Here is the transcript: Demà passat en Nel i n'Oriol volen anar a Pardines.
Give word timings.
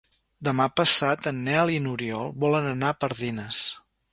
Demà 0.47 0.65
passat 0.79 1.29
en 1.31 1.43
Nel 1.49 1.73
i 1.75 1.77
n'Oriol 1.85 2.35
volen 2.45 2.71
anar 2.73 2.91
a 2.95 2.99
Pardines. 3.05 3.65